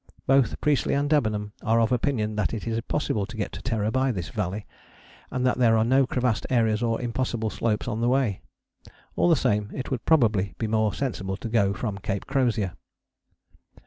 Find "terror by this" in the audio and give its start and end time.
3.61-4.29